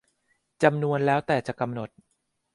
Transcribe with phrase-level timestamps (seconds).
[0.63, 1.89] จำนวนแล้วแต่จะกำหนด